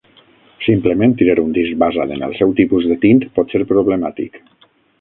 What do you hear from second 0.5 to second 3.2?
Simplement triar un disc basat en el seu tipus de